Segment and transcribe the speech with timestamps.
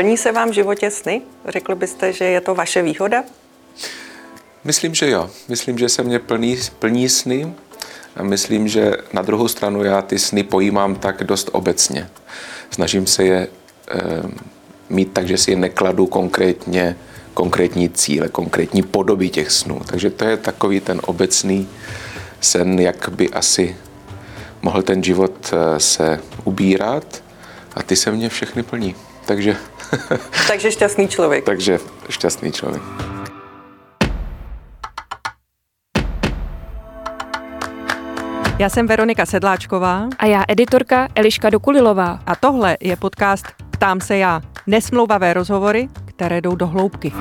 [0.00, 1.22] Plní se vám v životě sny?
[1.48, 3.24] Řekl byste, že je to vaše výhoda?
[4.64, 5.30] Myslím, že jo.
[5.48, 7.54] Myslím, že se mě plní, plní sny
[8.16, 12.10] a myslím, že na druhou stranu já ty sny pojímám tak dost obecně.
[12.70, 13.48] Snažím se je e,
[14.88, 16.96] mít tak, že si je nekladu konkrétně,
[17.34, 19.80] konkrétní cíle, konkrétní podoby těch snů.
[19.86, 21.68] Takže to je takový ten obecný
[22.40, 23.76] sen, jak by asi
[24.62, 27.22] mohl ten život eh, se ubírat
[27.74, 28.94] a ty se mě všechny plní.
[29.26, 29.56] Takže,
[30.48, 31.44] takže šťastný člověk.
[31.44, 31.78] takže
[32.08, 32.82] šťastný člověk.
[38.58, 40.08] Já jsem Veronika Sedláčková.
[40.18, 42.20] A já editorka Eliška Dokulilová.
[42.26, 44.40] A tohle je podcast Ptám se já.
[44.66, 47.12] Nesmlouvavé rozhovory, které jdou do hloubky.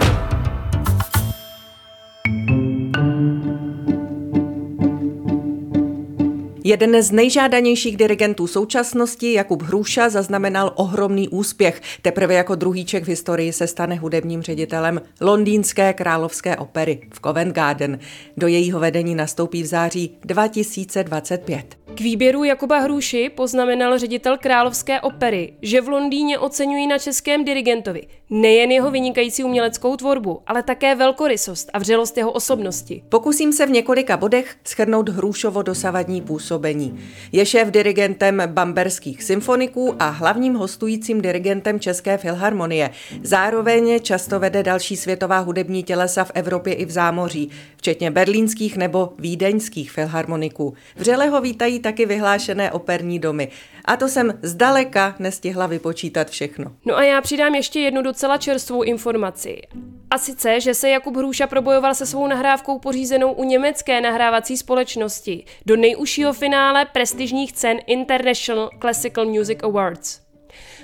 [6.69, 11.81] Jeden z nejžádanějších dirigentů současnosti, Jakub Hruša, zaznamenal ohromný úspěch.
[12.01, 17.55] Teprve jako druhý Čech v historii se stane hudebním ředitelem Londýnské královské opery v Covent
[17.55, 17.99] Garden.
[18.37, 21.77] Do jejího vedení nastoupí v září 2025.
[21.95, 28.07] K výběru Jakuba Hruši poznamenal ředitel Královské opery, že v Londýně oceňují na českém dirigentovi
[28.30, 33.04] nejen jeho vynikající uměleckou tvorbu, ale také velkorysost a vřelost jeho osobnosti.
[33.10, 37.00] Pokusím se v několika bodech schrnout Hrušovo dosavadní působení.
[37.32, 42.90] Je šéf dirigentem bamberských symfoniků a hlavním hostujícím dirigentem České filharmonie.
[43.24, 49.13] Zároveň často vede další světová hudební tělesa v Evropě i v zámoří, včetně berlínských nebo
[49.18, 50.74] vídeňských filharmoniků.
[50.96, 53.50] Vřele ho vítají taky vyhlášené operní domy.
[53.85, 56.72] A to jsem zdaleka nestihla vypočítat všechno.
[56.85, 59.62] No a já přidám ještě jednu docela čerstvou informaci.
[60.12, 65.45] A sice, že se Jakub Hruša probojoval se svou nahrávkou pořízenou u německé nahrávací společnosti
[65.66, 70.19] do nejužšího finále prestižních cen International Classical Music Awards.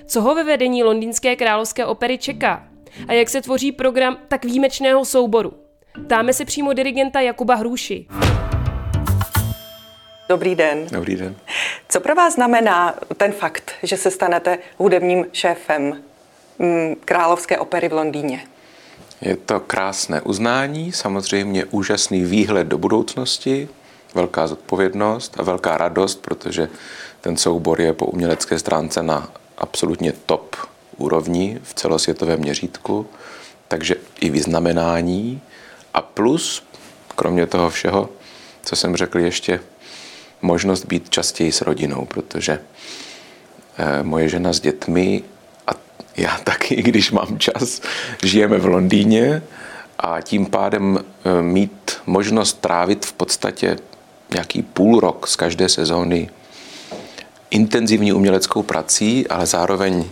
[0.06, 2.68] Co ho ve vedení londýnské královské opery čeká?
[3.08, 5.54] A jak se tvoří program tak výjimečného souboru?
[6.06, 8.08] Ptáme se přímo dirigenta Jakuba Hruši.
[10.30, 10.88] Dobrý den.
[10.92, 11.36] Dobrý den.
[11.90, 16.04] Co pro vás znamená ten fakt, že se stanete hudebním šéfem
[17.06, 18.48] Královské opery v Londýně?
[19.22, 23.70] Je to krásné uznání, samozřejmě úžasný výhled do budoucnosti,
[24.16, 26.70] velká zodpovědnost a velká radost, protože
[27.22, 30.56] ten soubor je po umělecké stránce na absolutně top
[30.98, 33.08] úrovni v celosvětovém měřítku,
[33.68, 35.42] takže i vyznamenání
[35.94, 36.64] a plus,
[37.16, 38.10] kromě toho všeho,
[38.64, 39.60] co jsem řekl ještě,
[40.42, 42.60] možnost být častěji s rodinou, protože
[43.78, 45.24] eh, moje žena s dětmi
[46.18, 47.82] já taky, když mám čas,
[48.24, 49.42] žijeme v Londýně
[50.00, 53.78] a tím pádem eh, mít možnost trávit v podstatě
[54.34, 56.30] nějaký půl rok z každé sezóny
[57.52, 60.06] intenzivní uměleckou prací, ale zároveň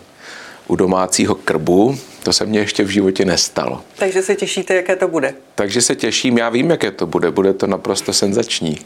[0.68, 3.82] u domácího krbu, to se mně ještě v životě nestalo.
[3.98, 5.34] Takže se těšíte, jaké to bude?
[5.56, 7.32] Takže se těším, já vím, jaké to bude.
[7.32, 8.80] Bude to naprosto senzační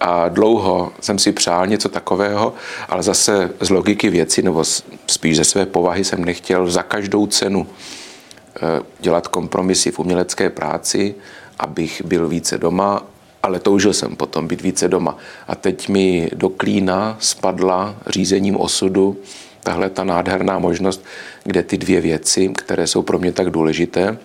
[0.00, 2.54] a dlouho jsem si přál něco takového,
[2.88, 4.64] ale zase z logiky věci, nebo
[5.06, 11.14] spíš ze své povahy jsem nechtěl za každou cenu eh, dělat kompromisy v umělecké práci,
[11.58, 13.02] abych byl více doma,
[13.42, 15.16] ale toužil jsem potom být více doma.
[15.48, 19.16] A teď mi do klína spadla řízením osudu
[19.62, 21.04] tahle ta nádherná možnost,
[21.44, 24.18] kde ty dvě věci, které jsou pro mě tak důležité,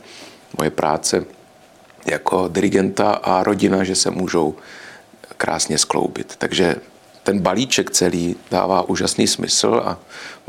[0.57, 1.25] moje práce
[2.05, 4.55] jako dirigenta a rodina, že se můžou
[5.37, 6.35] krásně skloubit.
[6.37, 6.75] Takže
[7.23, 9.97] ten balíček celý dává úžasný smysl a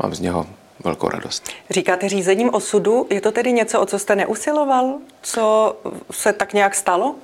[0.03, 0.47] mám z něho
[0.83, 1.49] velkou radost.
[1.69, 4.97] Říkáte řízením osudu, je to tedy něco, o co jste neusiloval?
[5.21, 5.75] Co
[6.11, 7.15] se tak nějak stalo?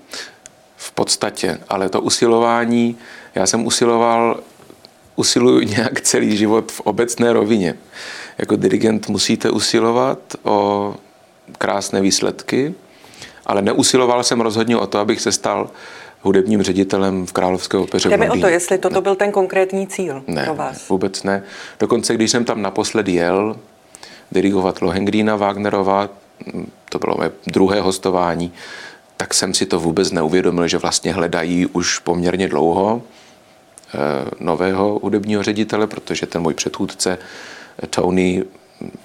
[0.76, 2.98] V podstatě, ale to usilování,
[3.36, 4.40] já jsem usiloval,
[5.16, 7.76] usiluju nějak celý život v obecné rovině.
[8.38, 10.96] Jako dirigent musíte usilovat o
[11.58, 12.74] krásné výsledky,
[13.46, 15.70] ale neusiloval jsem rozhodně o to, abych se stal
[16.24, 19.02] hudebním ředitelem v Královské opeře Jde mi o to, jestli toto ne.
[19.02, 20.90] byl ten konkrétní cíl ne, pro vás.
[20.90, 21.44] vůbec ne.
[21.80, 23.56] Dokonce, když jsem tam naposled jel
[24.32, 26.10] dirigovat Lohengrína Wagnerova,
[26.90, 28.54] to bylo moje druhé hostování,
[29.18, 33.98] tak jsem si to vůbec neuvědomil, že vlastně hledají už poměrně dlouho eh,
[34.40, 37.18] nového hudebního ředitele, protože ten můj předchůdce
[37.90, 38.44] Tony,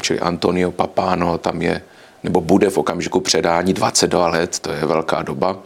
[0.01, 1.83] čili Antonio Papano, tam je
[2.23, 5.59] nebo bude v okamžiku předání 22 let, to je velká doba.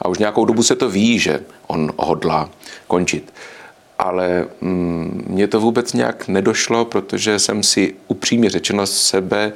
[0.00, 2.50] A už nějakou dobu se to ví, že on hodlá
[2.86, 3.32] končit.
[3.98, 9.52] Ale mm, mně to vůbec nějak nedošlo, protože jsem si upřímně řečeno sebe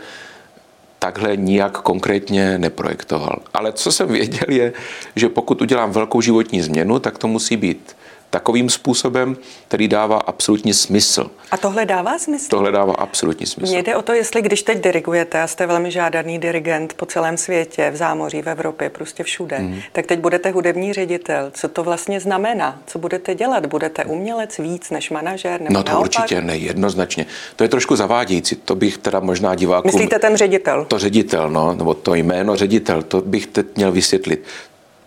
[0.98, 3.38] takhle nijak konkrétně neprojektoval.
[3.54, 4.72] Ale co jsem věděl je,
[5.16, 7.96] že pokud udělám velkou životní změnu, tak to musí být
[8.30, 9.36] takovým způsobem,
[9.68, 11.30] který dává absolutní smysl.
[11.50, 12.46] A tohle dává smysl?
[12.50, 13.72] Tohle dává absolutní smysl.
[13.72, 17.36] Mně jde o to, jestli když teď dirigujete a jste velmi žádaný dirigent po celém
[17.36, 19.80] světě, v zámoří, v Evropě, prostě všude, mm.
[19.92, 21.50] tak teď budete hudební ředitel.
[21.54, 22.78] Co to vlastně znamená?
[22.86, 23.66] Co budete dělat?
[23.66, 25.60] Budete umělec víc než manažer?
[25.60, 26.06] Nebo no to naopak?
[26.06, 27.26] určitě nejednoznačně.
[27.56, 28.56] To je trošku zavádějící.
[28.56, 29.90] To bych teda možná divákům...
[29.94, 30.84] Myslíte ten ředitel?
[30.84, 34.44] To ředitel, no, nebo to jméno ředitel, to bych teď měl vysvětlit.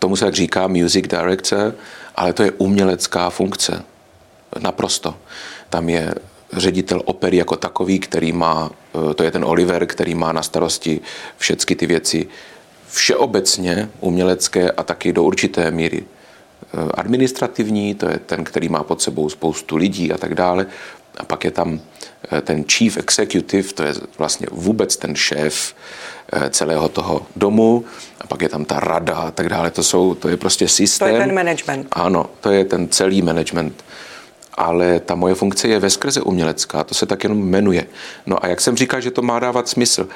[0.00, 1.74] Tomu se tak říká music director,
[2.16, 3.84] ale to je umělecká funkce.
[4.58, 5.14] Naprosto.
[5.70, 6.14] Tam je
[6.52, 8.70] ředitel opery jako takový, který má,
[9.10, 11.00] eh, to je ten Oliver, který má na starosti
[11.38, 12.26] všechny ty věci
[12.88, 19.02] všeobecně umělecké a taky do určité míry eh, administrativní, to je ten, který má pod
[19.02, 20.66] sebou spoustu lidí a tak dále.
[21.16, 21.80] A pak je tam
[22.42, 25.74] ten chief executive, to je vlastně vůbec ten šéf
[26.50, 27.84] celého toho domu.
[28.20, 29.70] A pak je tam ta rada a tak dále.
[29.70, 31.08] To, jsou, to je prostě systém.
[31.08, 31.86] To je ten management.
[31.92, 33.84] Ano, to je ten celý management
[34.54, 37.86] ale ta moje funkce je veskrze umělecká, to se tak jenom jmenuje.
[38.26, 40.08] No a jak jsem říkal, že to má dávat smysl?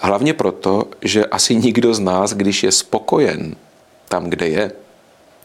[0.00, 3.56] Hlavně proto, že asi nikdo z nás, když je spokojen
[4.08, 4.72] tam, kde je,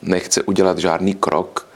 [0.02, 1.68] nechce udělat žádný krok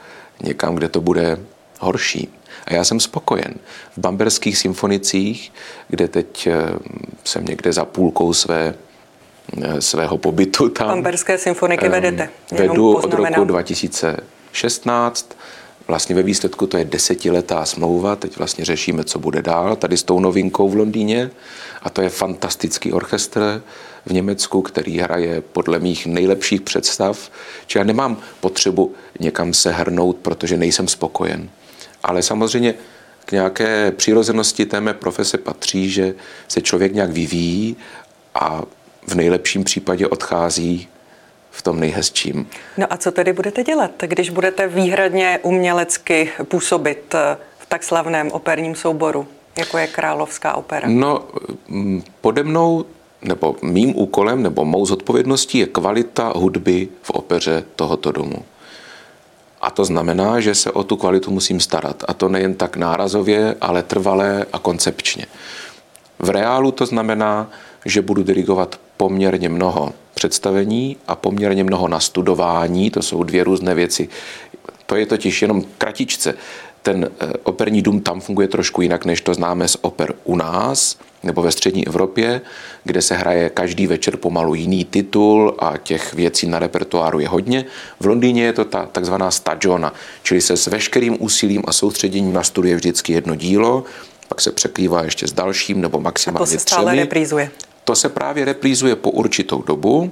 [0.42, 1.38] někam, kde to bude
[1.80, 2.28] horší.
[2.70, 3.54] A já jsem spokojen.
[3.96, 5.52] V bamberských symfonicích,
[5.88, 6.52] kde teď eh,
[7.24, 8.74] jsem někde za půlkou své,
[9.62, 10.88] eh, svého pobytu tam.
[10.88, 12.28] Bamberské symfoniky vedete.
[12.52, 15.36] Vedu od roku 2016
[15.88, 20.02] Vlastně ve výsledku to je desetiletá smlouva, teď vlastně řešíme, co bude dál, tady s
[20.02, 21.30] tou novinkou v Londýně
[21.82, 23.62] a to je fantastický orchestr
[24.06, 27.30] v Německu, který hraje podle mých nejlepších představ,
[27.66, 31.50] či já nemám potřebu někam se hrnout, protože nejsem spokojen.
[32.02, 32.74] Ale samozřejmě
[33.24, 36.14] k nějaké přirozenosti té mé profese patří, že
[36.48, 37.76] se člověk nějak vyvíjí
[38.34, 38.62] a
[39.06, 40.88] v nejlepším případě odchází
[41.50, 42.48] v tom nejhezčím.
[42.76, 48.30] No a co tedy budete dělat, když budete výhradně umělecky působit eh, v tak slavném
[48.30, 50.88] operním souboru, jako je Královská opera?
[50.88, 51.24] No,
[51.68, 52.84] mm, pode mnou
[53.22, 58.44] nebo mým úkolem nebo mou zodpovědností je kvalita hudby v opeře tohoto domu.
[59.60, 62.04] A to znamená, že se o tu kvalitu musím starat.
[62.08, 65.26] A to nejen tak nárazově, ale trvalé a koncepčně.
[66.18, 67.50] V reálu to znamená,
[67.84, 74.08] že budu dirigovat poměrně mnoho představení a poměrně mnoho nastudování, to jsou dvě různé věci.
[74.86, 76.34] To je totiž jenom kratičce.
[76.82, 80.98] Ten eh, operní dům tam funguje trošku jinak, než to známe z oper u nás
[81.22, 82.40] nebo ve střední Evropě,
[82.84, 87.64] kde se hraje každý večer pomalu jiný titul a těch věcí na repertoáru je hodně.
[88.00, 89.92] V Londýně je to ta takzvaná stagiona,
[90.22, 93.84] čili se s veškerým úsilím a soustředěním nastuduje vždycky jedno dílo,
[94.28, 96.56] pak se překrývá ještě s dalším nebo maximálně třemi.
[96.56, 97.50] A to se stále reprízuje.
[97.84, 100.10] To se právě reprízuje po určitou dobu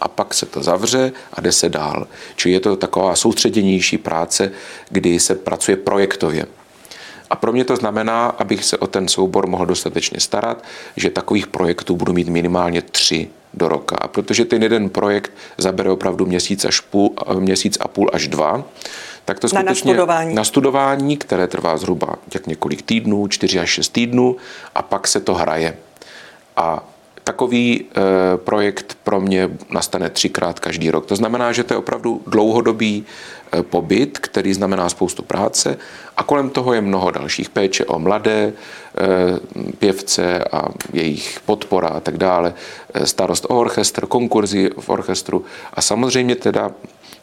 [0.00, 2.06] a pak se to zavře a jde se dál.
[2.36, 4.52] Čili je to taková soustředěnější práce,
[4.90, 6.46] kdy se pracuje projektově.
[7.30, 10.64] A pro mě to znamená, abych se o ten soubor mohl dostatečně starat,
[10.96, 13.96] že takových projektů budu mít minimálně tři do roka.
[13.96, 18.64] A protože ten jeden projekt zabere opravdu měsíc, až půl, měsíc a půl až dva,
[19.24, 20.34] tak to skutečně na nastudování.
[20.34, 24.36] na studování, které trvá zhruba těch několik týdnů, čtyři až šest týdnů,
[24.74, 25.76] a pak se to hraje.
[26.56, 26.88] A
[27.24, 28.00] Takový eh,
[28.36, 31.06] projekt pro mě nastane třikrát každý rok.
[31.06, 33.04] To znamená, že to je opravdu dlouhodobý
[33.52, 35.78] eh, pobyt, který znamená spoustu práce
[36.16, 42.00] a kolem toho je mnoho dalších péče o mladé eh, pěvce a jejich podpora a
[42.00, 42.54] tak dále,
[43.04, 46.70] starost o orchestr, konkurzy v orchestru a samozřejmě teda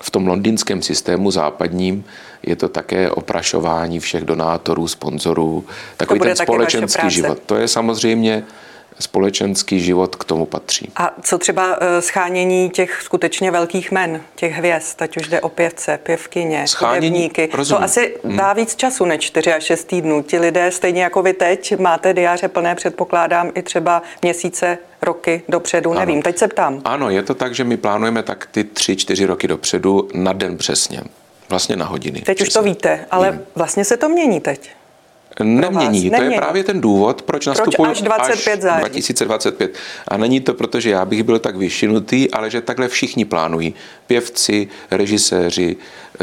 [0.02, 2.04] v tom londýnském systému západním
[2.44, 5.66] je to také oprašování všech donátorů, sponzorů,
[5.98, 7.40] takový ten společenský život.
[7.46, 8.44] To je samozřejmě
[9.02, 10.92] společenský život k tomu patří.
[10.96, 15.50] A co třeba eh, schánění těch skutečně velkých men, těch hvězd, ať už jde o
[15.50, 18.38] pěvce, pěvkyně, hudebníky, to asi hmm.
[18.38, 20.24] dá víc času než 4 až 6 týdnů.
[20.24, 25.92] Ti lidé, stejně jako vy teď, máte diáře plné, předpokládám, i třeba měsíce, roky dopředu,
[25.92, 26.00] ano.
[26.00, 26.82] nevím, teď se ptám.
[26.86, 31.02] Ano, je to tak, že my plánujeme tak ty 3-4 roky dopředu na den přesně.
[31.50, 32.22] Vlastně na hodiny.
[32.22, 32.50] Teď přesně.
[32.50, 33.42] už to víte, ale hmm.
[33.56, 34.72] vlastně se to mění teď.
[35.40, 36.10] Nemění.
[36.10, 38.80] To je právě ten důvod, proč, proč nastupuji až 25 až září.
[38.80, 39.74] 2025.
[40.08, 43.74] A není to proto, že já bych byl tak vyšinutý, ale že takhle všichni plánují.
[44.08, 45.76] Pěvci, režiséři,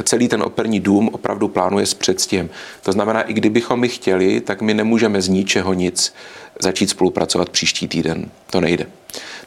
[0.03, 2.51] celý ten operní dům opravdu plánuje s předstihem.
[2.83, 6.15] To znamená, i kdybychom my chtěli, tak my nemůžeme z ničeho nic
[6.61, 8.31] začít spolupracovat příští týden.
[8.51, 8.87] To nejde.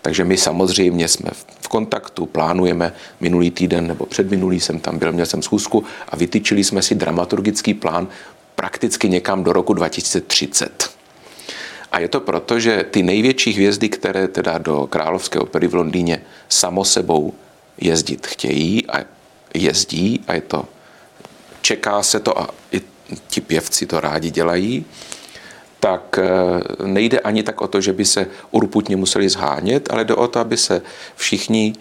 [0.01, 1.30] Takže my samozřejmě jsme
[1.62, 6.63] v kontaktu, plánujeme minulý týden nebo předminulý jsem tam byl, měl jsem schůzku a vytyčili
[6.63, 8.08] jsme si dramaturgický plán
[8.55, 10.91] prakticky někam do roku 2030.
[11.91, 16.22] A je to proto, že ty největší hvězdy, které teda do Královské opery v Londýně
[16.50, 17.34] samo sebou
[17.77, 19.03] jezdit chtějí a
[19.53, 20.65] jezdí, a je to
[21.62, 22.81] čeká se to a i
[23.27, 24.86] ti pěvci to rádi dělají,
[25.79, 30.15] tak eh, nejde ani tak o to, že by se urputně museli zhánět, ale jde
[30.15, 30.81] o to, aby se
[31.15, 31.74] všichni,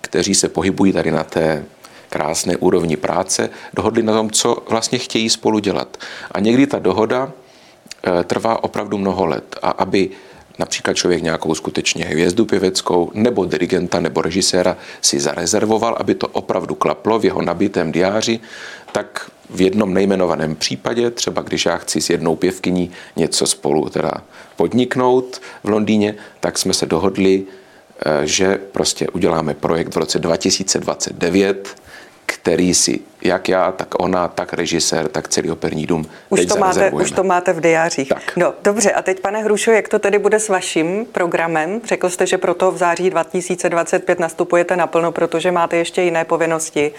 [0.00, 1.64] kteří se pohybují tady na té
[2.08, 5.96] krásné úrovni práce, dohodli na tom, co vlastně chtějí spolu dělat.
[6.32, 9.56] A někdy ta dohoda eh, trvá opravdu mnoho let.
[9.62, 10.10] A aby
[10.58, 16.74] například člověk nějakou skutečně hvězdu pěveckou nebo dirigenta nebo režiséra si zarezervoval, aby to opravdu
[16.74, 18.40] klaplo v jeho nabitém diáři,
[18.92, 24.12] tak v jednom nejmenovaném případě, třeba když já chci s jednou pěvkyní něco spolu teda
[24.56, 27.44] podniknout v Londýně, tak jsme se dohodli,
[28.06, 31.76] eh, že prostě uděláme projekt v roce 2029,
[32.42, 36.90] který si jak já, tak ona, tak režisér, tak celý operní dům už to, máte,
[36.90, 38.08] už to máte v diářích.
[38.08, 38.36] Tak.
[38.36, 41.80] No, dobře, a teď, pane Hrušo, jak to tedy bude s vaším programem?
[41.84, 46.92] Řekl jste, že proto v září 2025 nastupujete naplno, protože máte ještě jiné povinnosti.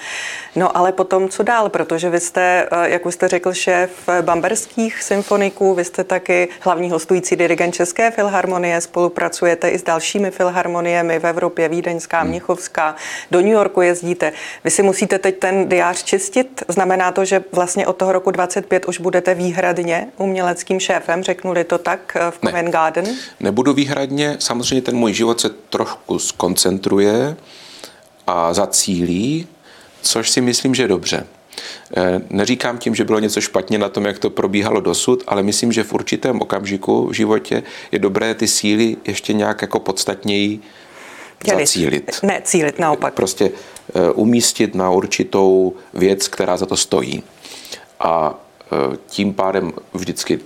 [0.55, 1.69] No, ale potom co dál?
[1.69, 3.91] Protože vy jste, eh, jak už jste řekl, šéf
[4.21, 11.19] bamberských symfoniků, vy jste taky hlavní hostující dirigent České filharmonie, spolupracujete i s dalšími filharmoniemi
[11.19, 12.29] v Evropě, Vídeňská, hmm.
[12.29, 12.95] Mnichovská,
[13.31, 14.31] do New Yorku jezdíte.
[14.63, 16.63] Vy si musíte teď ten diář čistit?
[16.67, 21.77] Znamená to, že vlastně od toho roku 25 už budete výhradně uměleckým šéfem, řeknuli to
[21.77, 23.05] tak eh, v Covent ne, Garden?
[23.39, 27.35] Nebudu výhradně, samozřejmě ten můj život se trošku skoncentruje
[28.27, 29.47] a zacílí,
[30.01, 31.27] což si myslím, že je dobře.
[31.97, 35.71] Eh, neříkám tím, že bylo něco špatně na tom, jak to probíhalo dosud, ale myslím,
[35.71, 40.59] že v určitém okamžiku v životě je dobré ty síly ještě nějak jako podstatněji
[41.47, 42.19] zacílit.
[42.23, 43.13] Ne, cílit, naopak.
[43.13, 43.51] Prostě
[44.13, 47.23] umístit na určitou věc, která za to stojí.
[47.99, 48.33] A
[48.71, 50.39] eh, tím pádem vždycky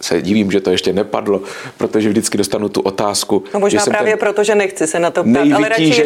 [0.00, 1.42] se divím, že to ještě nepadlo,
[1.76, 3.44] protože vždycky dostanu tu otázku.
[3.54, 6.04] No možná že právě proto, že nechci se na to ptát, ale radši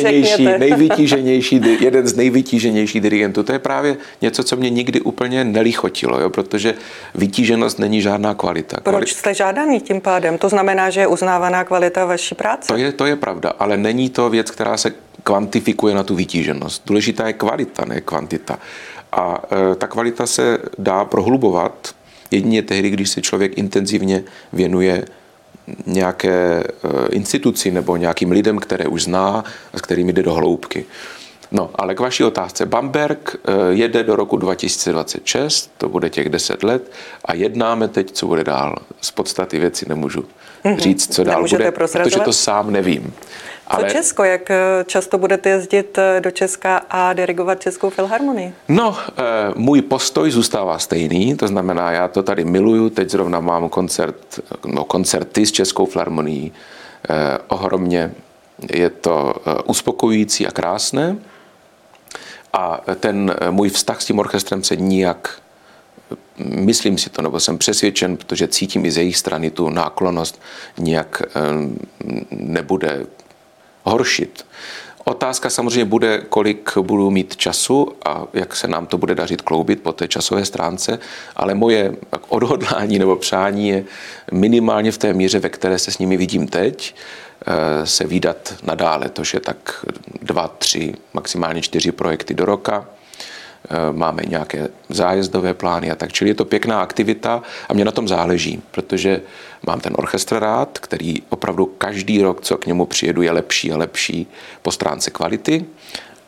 [0.58, 3.42] nejvytíženější, jeden z nejvytíženějších dirigentů.
[3.42, 6.74] To je právě něco, co mě nikdy úplně nelichotilo, jo, protože
[7.14, 8.76] vytíženost není žádná kvalita.
[8.80, 9.08] Proč Kvalit...
[9.08, 10.38] jste žádaný tím pádem?
[10.38, 12.68] To znamená, že je uznávaná kvalita vaší práce?
[12.68, 16.82] To je, to je pravda, ale není to věc, která se kvantifikuje na tu vytíženost.
[16.87, 18.58] Důležitá je kvalita, ne kvantita.
[19.12, 21.94] A e, ta kvalita se dá prohlubovat
[22.30, 25.04] Jedině tehdy, když se člověk intenzivně věnuje
[25.87, 30.84] nějaké eh, instituci nebo nějakým lidem, které už zná a s kterými jde do hloubky.
[31.52, 32.66] No, ale k vaší otázce.
[32.66, 36.92] Bamberg eh, jede do roku 2026, to bude těch 10 let
[37.25, 38.76] a jednáme teď, co bude dál.
[39.00, 40.25] Z podstaty věci nemůžu
[40.64, 40.76] mhm.
[40.76, 43.12] říct, co dál Nemůžete bude, protože to sám nevím.
[43.70, 43.90] Co Ale...
[43.90, 44.25] Česko?
[44.25, 48.54] Jak eh, často budete jezdit eh, do Česka a dirigovat Českou filharmonii?
[48.68, 49.22] No, eh,
[49.54, 54.84] můj postoj zůstává stejný, to znamená, já to tady miluju, teď zrovna mám koncert, no,
[54.84, 56.52] koncerty s Českou filharmonií.
[57.48, 58.12] Ohromně
[58.75, 59.34] je to
[59.64, 61.16] uspokojující a krásné.
[62.52, 65.40] A ten můj vztah s tím orchestrem se nijak
[66.38, 70.40] myslím si to, nebo jsem přesvědčen, protože cítím i z jejich strany tu náklonost,
[70.78, 71.22] nijak
[72.30, 73.06] nebude
[73.88, 74.47] horšit.
[75.04, 79.83] Otázka samozřejmě bude, kolik budu mít času a jak se nám to bude dařit kloubit
[79.83, 80.99] po té časové stránce,
[81.37, 81.97] ale moje
[82.28, 83.85] odhodlání nebo přání je
[84.33, 86.95] minimálně v té míře, ve které se s nimi vidím teď,
[87.47, 89.87] eh, se výdat nadále, to je tak
[90.23, 92.87] dva, tři, maximálně čtyři projekty do roka
[93.71, 96.12] Eh, máme nějaké zájezdové plány a tak.
[96.12, 99.21] Čili je to pěkná aktivita a mě na tom záleží, protože
[99.66, 103.76] mám ten orchestr rád, který opravdu každý rok, co k němu přijedu, je lepší a
[103.76, 104.26] lepší
[104.62, 105.64] po stránce kvality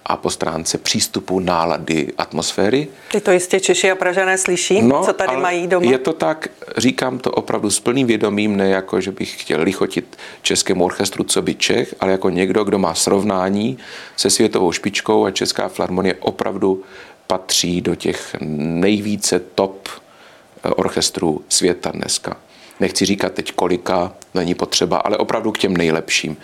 [0.06, 2.88] a po stránce přístupu, nálady, atmosféry.
[3.12, 5.90] Ty to jistě Češi a Pražané slyší, no, co tady mají doma?
[5.90, 10.16] Je to tak, říkám to opravdu s plným vědomím, ne jako, že bych chtěl lichotit
[10.42, 13.78] českému orchestru, co by Čech, ale jako někdo, kdo má srovnání
[14.16, 16.82] se světovou špičkou a Česká filharmonie opravdu
[17.26, 22.36] patří do těch nejvíce top eh, orchestrů světa dneska.
[22.80, 26.36] Nechci říkat teď kolika, není potřeba, ale opravdu k těm nejlepším.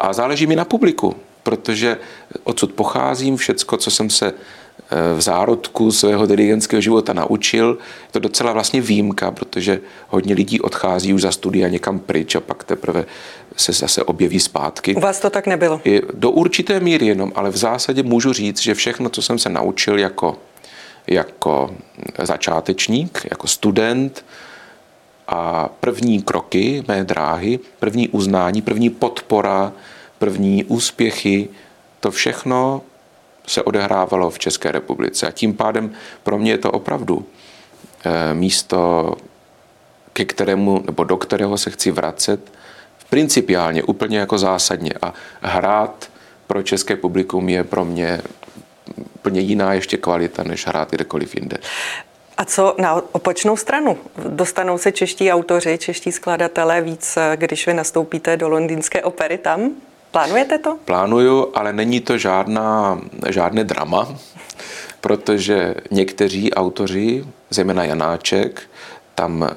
[0.00, 1.98] A záleží mi na publiku, protože
[2.44, 4.32] odsud pocházím, všecko, co jsem se
[5.16, 7.78] v zárodku svého dirigentského života naučil.
[8.02, 12.40] Je to docela vlastně výjimka, protože hodně lidí odchází už za studia někam pryč a
[12.40, 13.04] pak teprve
[13.56, 14.94] se zase objeví zpátky.
[14.94, 15.80] U vás to tak nebylo?
[16.14, 19.98] Do určité míry jenom, ale v zásadě můžu říct, že všechno, co jsem se naučil
[19.98, 20.36] jako,
[21.06, 21.74] jako
[22.22, 24.24] začátečník, jako student,
[25.28, 29.72] a první kroky mé dráhy, první uznání, první podpora,
[30.18, 31.48] první úspěchy,
[32.00, 32.82] to všechno
[33.46, 35.26] se odehrávalo v České republice.
[35.26, 37.26] A tím pádem pro mě je to opravdu
[38.04, 39.14] eh, místo,
[40.12, 42.52] ke kterému, nebo do kterého se chci vracet
[43.10, 44.92] principiálně, úplně jako zásadně.
[45.02, 46.10] A hrát
[46.46, 48.22] pro české publikum je pro mě
[49.14, 51.56] úplně jiná ještě kvalita, než hrát kdekoliv jinde.
[52.36, 53.98] A co na opačnou stranu?
[54.28, 59.70] Dostanou se čeští autoři, čeští skladatelé víc, když vy nastoupíte do londýnské opery tam?
[60.10, 60.78] Plánujete to?
[60.84, 64.18] Plánuju, ale není to žádná, žádné drama,
[65.00, 68.62] protože někteří autoři, zejména Janáček,
[69.14, 69.48] tam e,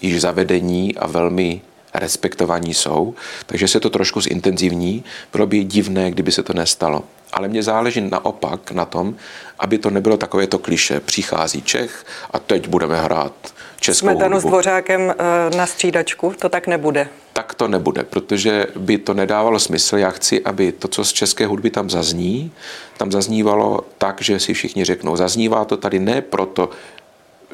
[0.00, 1.60] již zavedení a velmi
[1.94, 3.14] respektovaní jsou,
[3.46, 5.04] takže se to trošku zintenzivní.
[5.32, 7.02] Bylo by divné, kdyby se to nestalo.
[7.34, 9.14] Ale mně záleží naopak na tom,
[9.58, 11.00] aby to nebylo takové to kliše.
[11.00, 13.32] Přichází Čech a teď budeme hrát
[13.80, 14.48] českou Smetanu hudbu.
[14.48, 17.08] s dvořákem eh, na střídačku, to tak nebude.
[17.32, 19.96] Tak to nebude, protože by to nedávalo smysl.
[19.96, 22.52] Já chci, aby to, co z české hudby tam zazní,
[22.96, 26.70] tam zaznívalo tak, že si všichni řeknou, zaznívá to tady ne proto,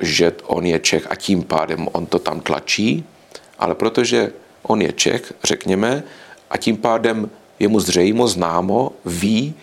[0.00, 3.04] že on je Čech a tím pádem on to tam tlačí,
[3.58, 4.32] ale protože
[4.62, 6.02] on je Čech, řekněme,
[6.50, 9.54] a tím pádem je mu zřejmo, známo, ví,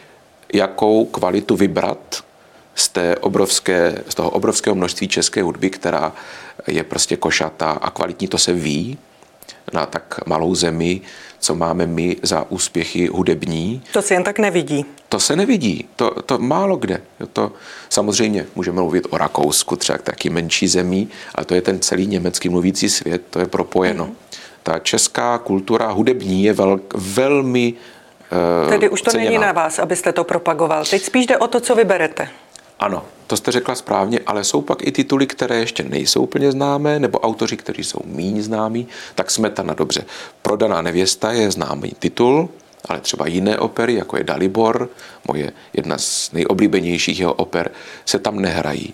[0.53, 2.23] jakou kvalitu vybrat
[2.75, 6.13] z, té obrovské, z toho obrovského množství české hudby, která
[6.67, 8.97] je prostě košatá a kvalitní, to se ví
[9.73, 11.01] na tak malou zemi,
[11.39, 13.81] co máme my za úspěchy hudební.
[13.93, 14.85] To se jen tak nevidí.
[15.09, 17.01] To se nevidí, to, to málo kde.
[17.33, 17.51] To,
[17.89, 22.49] samozřejmě můžeme mluvit o Rakousku, třeba taky menší zemí, ale to je ten celý německý
[22.49, 24.05] mluvící svět, to je propojeno.
[24.05, 24.15] Mm.
[24.63, 27.73] Ta česká kultura hudební je vel, velmi
[28.69, 29.29] Tedy už to ceněná.
[29.29, 30.85] není na vás, abyste to propagoval.
[30.85, 32.29] Teď spíš jde o to, co vyberete.
[32.79, 36.99] Ano, to jste řekla správně, ale jsou pak i tituly, které ještě nejsou úplně známé,
[36.99, 40.05] nebo autoři, kteří jsou méně známí, tak Smetana dobře.
[40.41, 42.49] Prodaná nevěsta je známý titul,
[42.85, 44.89] ale třeba jiné opery, jako je Dalibor,
[45.27, 47.71] moje jedna z nejoblíbenějších jeho oper,
[48.05, 48.93] se tam nehrají.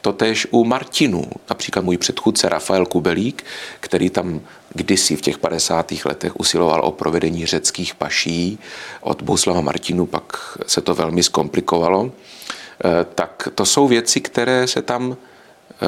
[0.00, 3.44] Totež u Martinů, například můj předchůdce Rafael Kubelík,
[3.80, 4.40] který tam
[4.74, 5.92] kdysi v těch 50.
[6.04, 8.58] letech usiloval o provedení řeckých paší
[9.00, 12.10] od Bohuslava Martinu, pak se to velmi zkomplikovalo.
[12.84, 15.16] Eh, tak to jsou věci, které se tam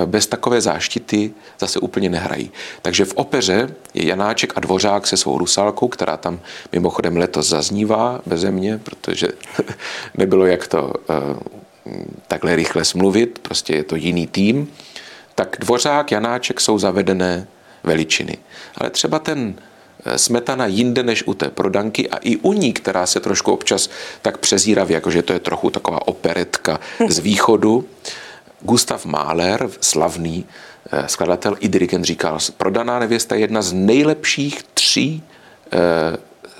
[0.02, 2.50] eh, bez takové záštity zase úplně nehrají.
[2.82, 6.40] Takže v opeře je Janáček a Dvořák se svou Rusalkou, která tam
[6.72, 9.28] mimochodem letos zaznívá beze mě, protože
[10.14, 11.14] nebylo jak to eh,
[12.28, 14.72] takhle rychle smluvit, prostě je to jiný tým.
[15.34, 17.46] Tak Dvořák, Janáček jsou zavedené
[17.84, 18.38] veličiny.
[18.78, 19.54] Ale třeba ten
[20.16, 23.90] smetana jinde než u té prodanky a i u ní, která se trošku občas
[24.22, 27.88] tak přezíravě, jakože to je trochu taková operetka z východu.
[28.60, 30.44] Gustav Mahler, slavný
[30.92, 35.22] eh, skladatel i dirigent, říkal, prodaná nevěsta je jedna z nejlepších tří
[35.72, 36.16] eh,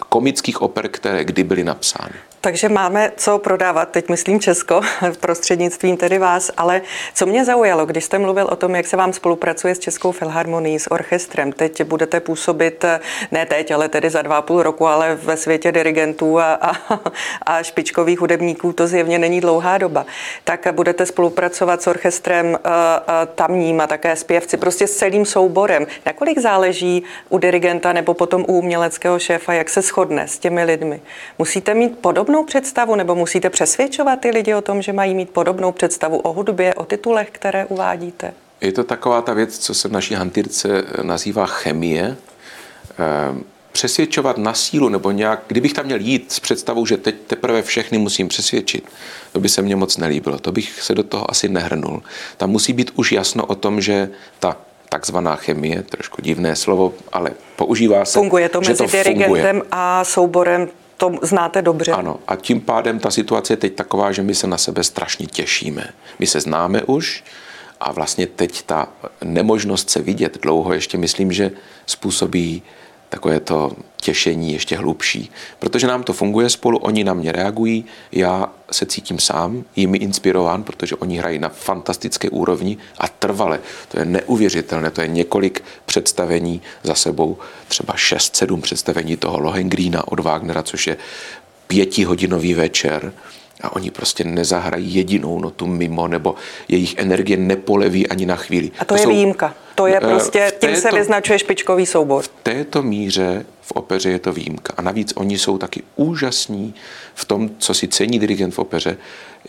[0.09, 2.15] komických oper, které kdy byly napsány.
[2.47, 4.81] Takže máme co prodávat, teď myslím Česko,
[5.21, 6.83] prostřednictvím tedy vás, ale
[7.15, 10.79] co mě zaujalo, když jste mluvil o tom, jak se vám spolupracuje s Českou filharmonií,
[10.79, 12.85] s orchestrem, teď budete působit,
[13.33, 16.73] ne teď, ale tedy za dva půl roku, ale ve světě dirigentů a, a,
[17.43, 20.07] a špičkových hudebníků, to zjevně není dlouhá doba,
[20.45, 22.59] tak budete spolupracovat s orchestrem uh, uh,
[23.35, 25.87] tamním a také zpěvci, prostě s celým souborem.
[26.07, 31.01] Nakolik záleží u dirigenta nebo potom u uměleckého šéfa, jak se shodne s těmi lidmi?
[31.39, 35.31] Musíte mít podobnou podobnou představu nebo musíte přesvědčovat ty lidi o tom, že mají mít
[35.31, 38.35] podobnou představu o hudbě, o titulech, které uvádíte?
[38.61, 42.17] Je to taková ta věc, co se v naší hantýrce nazývá chemie.
[42.99, 47.63] Ehm, přesvědčovat na sílu nebo nějak, kdybych tam měl jít s představou, že teď teprve
[47.63, 48.85] všechny musím přesvědčit,
[49.33, 52.03] to by se mně moc nelíbilo, to bych se do toho asi nehrnul.
[52.37, 54.57] Tam musí být už jasno o tom, že ta
[54.89, 58.19] takzvaná chemie, trošku divné slovo, ale používá se.
[58.19, 59.69] Funguje to mezi to dirigentem funguje.
[59.71, 61.93] a souborem to znáte dobře.
[61.93, 65.27] Ano, a tím pádem ta situace je teď taková, že my se na sebe strašně
[65.27, 65.85] těšíme.
[66.19, 67.25] My se známe už
[67.81, 68.89] a vlastně teď ta
[69.25, 71.51] nemožnost se vidět dlouho ještě myslím, že
[71.87, 72.63] způsobí
[73.17, 75.31] takové to těšení ještě hlubší.
[75.59, 80.63] Protože nám to funguje spolu, oni na mě reagují, já se cítím sám, jimi inspirován,
[80.63, 83.61] protože oni hrají na fantastické úrovni a trvale.
[83.89, 90.21] To je neuvěřitelné, to je několik představení za sebou, třeba 6-7 představení toho Lohengrína od
[90.21, 90.97] Wagnera, což je
[91.67, 93.13] pětihodinový večer,
[93.61, 96.35] a oni prostě nezahrají jedinou notu mimo, nebo
[96.69, 98.71] jejich energie nepoleví ani na chvíli.
[98.79, 99.55] A to, to je jsou, výjimka.
[99.75, 102.23] To je eh, prostě, tím této, se vyznačuje špičkový soubor.
[102.23, 104.73] V této míře v opeře je to výjimka.
[104.77, 106.75] A navíc oni jsou taky úžasní
[107.15, 108.97] v tom, co si cení dirigent v opeře,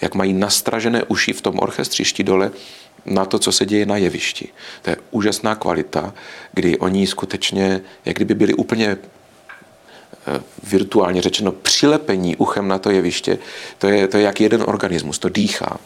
[0.02, 2.52] jak mají nastražené uši v tom orchestřišti dole
[3.06, 4.50] na to, co se děje na jevišti.
[4.82, 6.14] To je úžasná kvalita,
[6.54, 8.98] kdy oni skutečně, jak kdyby byli úplně
[10.64, 13.38] virtuálně řečeno přilepení uchem na to jeviště,
[13.78, 15.78] to je, to je jak jeden organismus, to dýchá.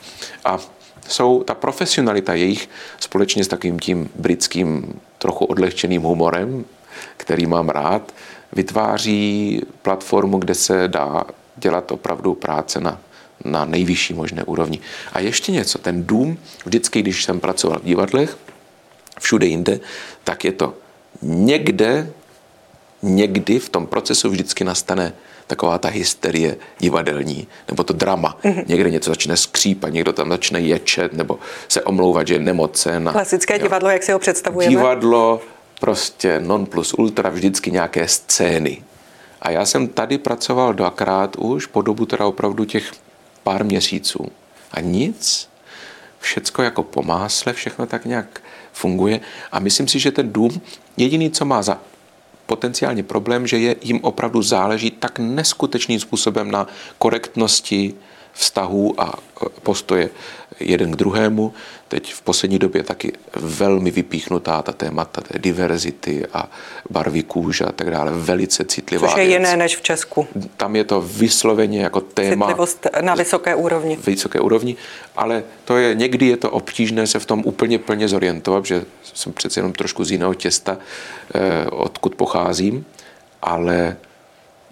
[0.46, 0.60] A
[1.08, 6.66] jsou ta profesionalita jejich společně s takovým tím britským trochu odlehčeným humorem,
[7.18, 8.14] který mám rád,
[8.54, 11.24] vytváří platformu, kde se dá
[11.58, 13.00] dělat opravdu práce na
[13.46, 14.80] na nejvyšší možné úrovni.
[15.14, 18.38] A ještě něco, ten dům, vždycky, když jsem pracoval v divadlech,
[19.20, 19.80] všude jinde,
[20.24, 20.74] tak je to
[21.22, 22.12] někde,
[23.02, 25.14] někdy v tom procesu vždycky nastane
[25.48, 28.38] taková ta hysterie divadelní, nebo to drama.
[28.44, 28.64] Mm-hmm.
[28.68, 33.10] Někde něco začne skřípat, někdo tam začne ječet, nebo se omlouvat, že je nemocen.
[33.12, 33.60] Klasické jo.
[33.60, 34.70] divadlo, jak si ho představujeme?
[34.70, 35.42] Divadlo,
[35.80, 38.84] prostě non plus ultra, vždycky nějaké scény.
[39.42, 42.92] A já jsem tady pracoval dvakrát už po dobu teda opravdu těch
[43.44, 44.32] pár měsíců.
[44.72, 45.50] A nic,
[46.20, 48.42] všecko jako po másle, všechno tak nějak
[48.74, 49.20] funguje.
[49.52, 50.62] A myslím si, že ten dům,
[50.98, 51.80] jediný, co má za
[52.52, 57.94] potenciálně problém, že je jim opravdu záleží tak neskutečným způsobem na korektnosti
[58.34, 59.13] vztahů a
[59.46, 60.10] e, postoje
[60.60, 61.54] jeden k druhému.
[61.88, 66.50] Teď v poslední době taky velmi vypíchnutá ta témata té diverzity a
[66.89, 68.12] barvy kůže a tak dále.
[68.12, 69.39] Velice citlivá Což je věc.
[69.39, 70.28] jiné než v Česku.
[70.58, 72.46] Tam je to vysloveně jako téma.
[72.46, 73.98] Citlivost na vysoké úrovni.
[74.06, 74.76] Vysoké úrovni,
[75.15, 79.34] ale to je, někdy je to obtížné se v tom úplně plně zorientovat, že jsem
[79.34, 80.78] přece jenom trošku z jiného těsta,
[81.36, 82.86] eh, odkud pocházím,
[83.41, 83.98] ale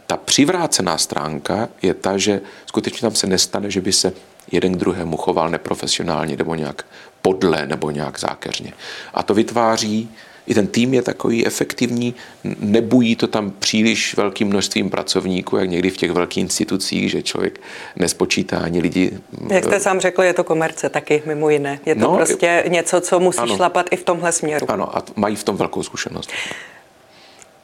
[0.10, 4.14] ta přivrácená stránka je ta, že skutečně tam se nestane, že by se
[4.52, 6.86] jeden k druhému choval neprofesionálně nebo nějak
[7.22, 8.74] podle nebo nějak zákeřně.
[9.14, 10.10] A to vytváří,
[10.48, 12.16] i ten tým je takový efektivní,
[12.60, 17.62] nebují to tam příliš velkým množstvím pracovníků, jak někdy v těch velkých institucích, že člověk
[17.96, 19.20] nespočítá ani lidi.
[19.50, 21.80] Jak jste sám řekl, je to komerce taky, mimo jiné.
[21.86, 24.72] Je to no, prostě něco, co musí ano, šlapat i v tomhle směru.
[24.72, 26.32] Ano, a mají v tom velkou zkušenost.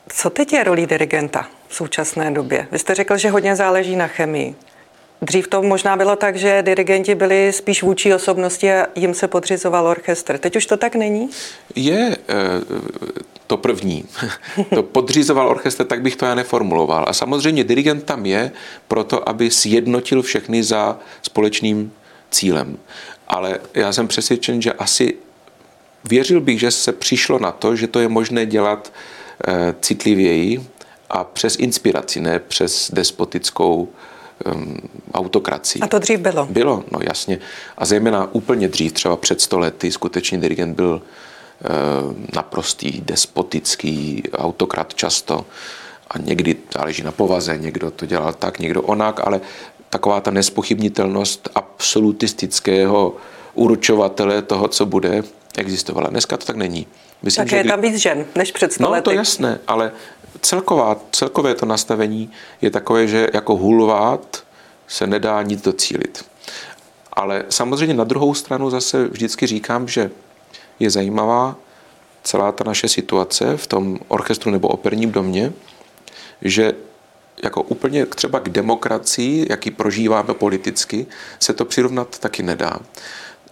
[0.10, 2.68] Co teď je rolí dirigenta současné době?
[2.72, 4.56] Vy jste řekl, že hodně záleží na chemii.
[5.22, 9.88] Dřív to možná bylo tak, že dirigenti byli spíš vůči osobnosti a jim se podřizoval
[9.88, 10.38] orchestr.
[10.38, 11.30] Teď už to tak není?
[11.76, 12.36] Je eh,
[13.48, 14.06] to první.
[14.76, 17.06] to podřizoval orchestr, tak bych to já neformuloval.
[17.08, 18.52] A samozřejmě dirigent tam je
[18.88, 21.94] proto, aby sjednotil všechny za společným
[22.32, 22.78] cílem.
[23.28, 25.14] Ale já jsem přesvědčen, že asi
[26.10, 28.94] věřil bych, že se přišlo na to, že to je možné dělat
[29.48, 30.75] eh, citlivěji
[31.10, 33.88] a přes inspiraci, ne přes despotickou
[34.56, 34.78] um,
[35.14, 35.82] autokracii.
[35.82, 36.46] A to dřív bylo?
[36.50, 37.40] Bylo, no jasně.
[37.78, 45.46] A zejména úplně dřív, třeba před stolety, skutečně dirigent byl uh, naprostý, despotický, autokrat často.
[46.12, 49.42] A někdy záleží na povaze, někdo to dělal tak, někdo onak, ale
[49.90, 53.16] taková ta nespochybnitelnost absolutistického
[53.54, 55.24] určovatele toho, co bude,
[55.58, 56.10] existovala.
[56.10, 56.88] Dneska to tak není.
[57.22, 59.92] Myslím, Takže je tam víc žen než před No to jasné, ale
[60.42, 64.44] celková, celkové to nastavení je takové, že jako hulvát
[64.88, 66.26] se nedá nic docílit.
[67.14, 70.12] Ale samozřejmě na druhou stranu zase vždycky říkám, že
[70.80, 71.56] je zajímavá
[72.24, 75.54] celá ta naše situace v tom orchestru nebo operním domě,
[76.42, 76.74] že
[77.44, 81.06] jako úplně třeba k demokracii, jaký prožíváme politicky,
[81.40, 82.80] se to přirovnat taky nedá.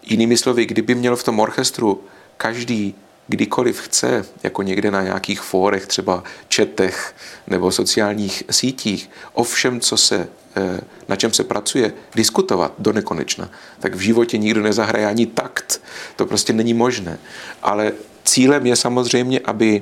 [0.04, 2.04] Jinými slovy, kdyby měl v tom orchestru
[2.38, 2.96] každý
[3.28, 7.16] kdykoliv chce, jako někde na nějakých fórech, třeba četech
[7.48, 13.50] nebo sociálních sítích, o všem, co se, eh, na čem se pracuje, diskutovat do nekonečna,
[13.80, 15.82] tak v životě nikdo nezahraje ani takt.
[16.16, 17.20] To prostě není možné.
[17.62, 17.92] Ale
[18.24, 19.82] cílem je samozřejmě, aby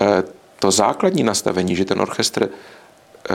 [0.00, 0.22] eh,
[0.58, 3.34] to základní nastavení, že ten orchestr eh,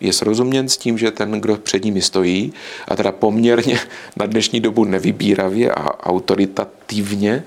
[0.00, 2.52] je srozuměn s tím, že ten, kdo před nimi stojí,
[2.88, 3.80] a teda poměrně
[4.16, 7.44] na dnešní dobu nevybíravě a autoritativně,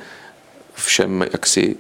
[0.82, 1.76] všem jaksi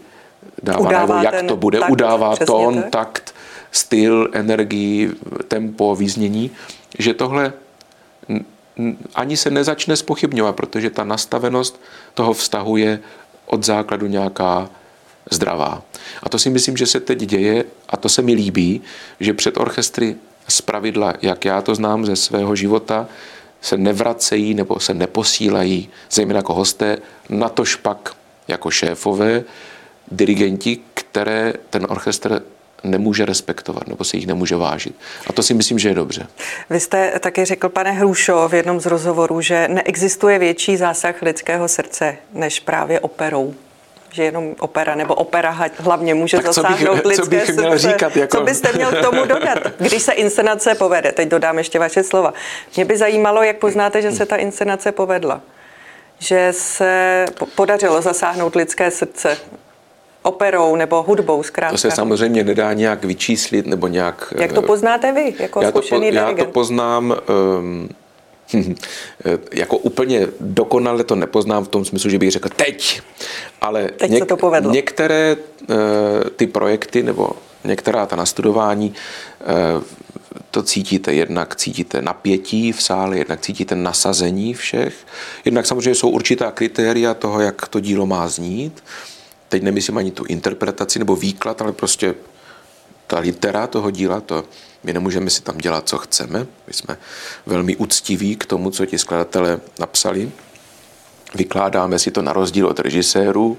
[0.63, 2.91] dává udává najevo, jak to bude, takt, udává tón, tak.
[2.91, 3.35] takt,
[3.71, 5.11] styl, energii,
[5.47, 6.51] tempo, význění,
[6.99, 7.53] že tohle
[9.15, 11.81] ani se nezačne spochybňovat, protože ta nastavenost
[12.13, 12.99] toho vztahu je
[13.45, 14.69] od základu nějaká
[15.31, 15.81] zdravá.
[16.23, 18.81] A to si myslím, že se teď děje a to se mi líbí,
[19.19, 20.15] že před orchestry
[20.47, 23.07] z pravidla, jak já to znám ze svého života,
[23.61, 26.97] se nevracejí nebo se neposílají, zejména jako hosté,
[27.29, 28.15] na to špak
[28.51, 29.43] jako šéfové
[30.11, 32.41] dirigenti, které ten orchestr
[32.83, 34.95] nemůže respektovat nebo se jich nemůže vážit.
[35.27, 36.27] A to si myslím, že je dobře.
[36.69, 41.67] Vy jste taky řekl, pane Hrušo, v jednom z rozhovorů, že neexistuje větší zásah lidského
[41.67, 43.53] srdce než právě operou
[44.13, 47.61] že jenom opera nebo opera hlavně může tak zasáhnout bych, lidské co bych srdce.
[47.61, 48.37] Měl říkat, jako...
[48.37, 51.11] Co byste měl k tomu dodat, když se inscenace povede?
[51.11, 52.33] Teď dodám ještě vaše slova.
[52.75, 55.41] Mě by zajímalo, jak poznáte, že se ta inscenace povedla
[56.21, 59.37] že se podařilo zasáhnout lidské srdce
[60.21, 61.71] operou nebo hudbou zkrátka.
[61.71, 64.33] To se samozřejmě nedá nějak vyčíslit nebo nějak...
[64.37, 67.15] Jak to eh, poznáte vy, jako já zkušený to, Já to poznám...
[67.59, 67.89] Um,
[69.53, 73.01] jako úplně dokonale to nepoznám v tom smyslu, že bych řekl teď,
[73.61, 74.71] ale teď něk- to povedlo.
[74.71, 75.35] některé
[75.69, 75.75] uh,
[76.35, 77.29] ty projekty nebo
[77.63, 78.93] některá ta nastudování
[79.75, 79.83] uh,
[80.51, 81.13] to cítíte.
[81.13, 84.95] Jednak cítíte napětí v sále, jednak cítíte nasazení všech.
[85.45, 88.83] Jednak samozřejmě jsou určitá kritéria toho, jak to dílo má znít.
[89.49, 92.15] Teď nemyslím ani tu interpretaci nebo výklad, ale prostě
[93.07, 94.43] ta litera toho díla, to
[94.83, 96.47] my nemůžeme si tam dělat, co chceme.
[96.67, 96.97] My jsme
[97.45, 100.31] velmi úctiví k tomu, co ti skladatelé napsali.
[101.35, 103.57] Vykládáme si to na rozdíl od režisérů,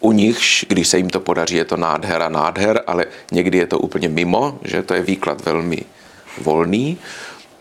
[0.00, 3.78] u nich, když se jim to podaří, je to nádhera, nádher, ale někdy je to
[3.78, 5.84] úplně mimo, že to je výklad velmi
[6.40, 6.98] volný,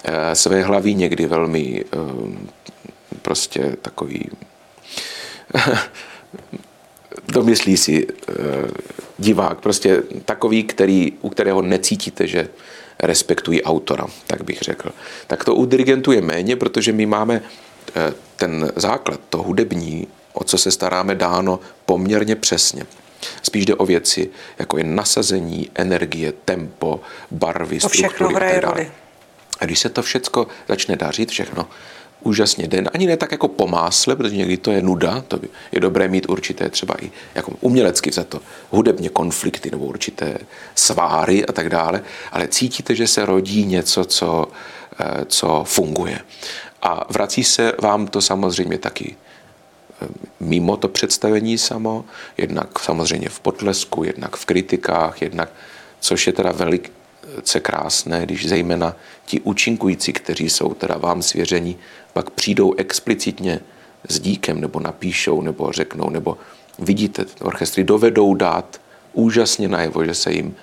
[0.03, 1.97] eh, své hlavy někdy velmi eh,
[3.21, 4.29] prostě takový
[7.27, 8.33] domyslí si eh,
[9.17, 12.49] divák, prostě takový, který, u kterého necítíte, že
[12.99, 14.89] respektují autora, tak bych řekl.
[15.27, 17.41] Tak to u dirigentů je méně, protože my máme
[18.35, 22.85] ten základ, to hudební, o co se staráme, dáno poměrně přesně.
[23.43, 28.91] Spíš jde o věci, jako je nasazení, energie, tempo, barvy, to všechno hraje roli.
[29.59, 31.67] A když se to všechno začne dařit, všechno
[32.25, 35.39] úžasně den, ani ne tak jako po másle, protože někdy to je nuda, to
[35.71, 38.39] je dobré mít určité třeba i jako umělecky za to
[38.71, 40.37] hudebně konflikty nebo určité
[40.75, 44.47] sváry a tak dále, ale cítíte, že se rodí něco, co,
[44.99, 46.19] eh, co funguje.
[46.81, 49.15] A vrací se vám to samozřejmě taky
[50.39, 52.05] mimo to představení samo,
[52.37, 55.49] jednak samozřejmě v potlesku, jednak v kritikách, jednak,
[55.99, 61.77] což je teda velice krásné, když zejména ti účinkující, kteří jsou teda vám svěření,
[62.13, 63.59] pak přijdou explicitně
[64.09, 66.37] s díkem, nebo napíšou, nebo řeknou, nebo
[66.79, 68.81] vidíte, orchestry dovedou dát
[69.13, 70.55] úžasně najevo, že se jim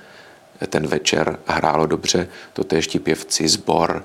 [0.67, 4.05] ten večer hrálo dobře, to ještě pěvci, sbor,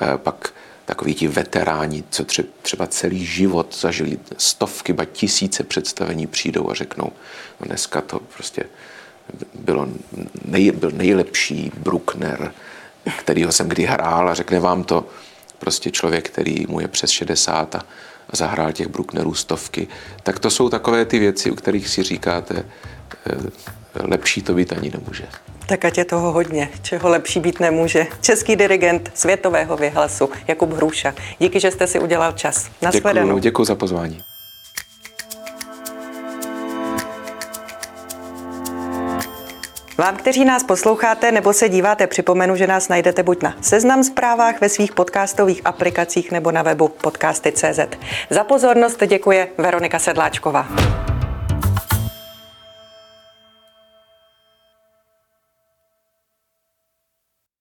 [0.00, 0.52] eh, pak
[0.84, 2.24] takoví ti veteráni, co
[2.62, 7.12] třeba celý život zažili stovky, ba tisíce představení, přijdou a řeknou,
[7.60, 8.64] no dneska to prostě
[9.54, 9.88] bylo
[10.44, 12.52] nej, byl nejlepší Bruckner,
[13.18, 15.06] kterýho jsem kdy hrál a řekne vám to
[15.58, 17.84] prostě člověk, který mu je přes 60 a,
[18.32, 19.88] zahrál těch Brucknerů stovky.
[20.22, 22.64] Tak to jsou takové ty věci, u kterých si říkáte,
[23.26, 23.36] eh,
[23.94, 25.28] lepší to být ani nemůže.
[25.66, 28.06] Tak ať je toho hodně, čeho lepší být nemůže.
[28.20, 31.14] Český dirigent světového vyhlasu Jakub Hruša.
[31.38, 32.70] Díky, že jste si udělal čas.
[32.92, 34.22] Děkuji, děkuji za pozvání.
[39.98, 44.60] Vám, kteří nás posloucháte nebo se díváte, připomenu, že nás najdete buď na seznam zprávách
[44.60, 47.80] ve svých podcastových aplikacích nebo na webu podcasty.cz.
[48.30, 50.68] Za pozornost děkuje Veronika Sedláčková.